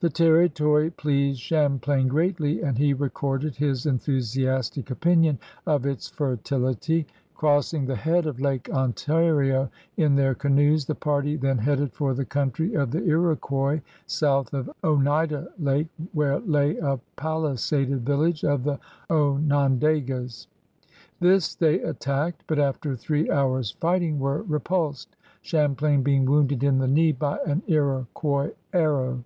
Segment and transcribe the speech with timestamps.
[0.00, 7.06] The territory pleased Champlain greatly, and he recorded his enthusiastic opinion of its fertility.
[7.34, 12.26] Crossing the head of Lake Ontario in their canoes the party then headed for the
[12.26, 18.78] country of the L*oquois south of Oneida Lake, where lay a palisaded village of the
[19.08, 20.48] Onondagas.
[21.18, 26.88] This they attacked, but after three hours' fighting were repulsed, Champlain being wounded in the
[26.88, 29.24] knee by an L*oquois arrow.